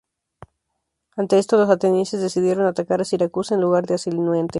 [1.15, 4.49] Ante esto los atenienses decidieron atacar a Siracusa en lugar de a Selinunte.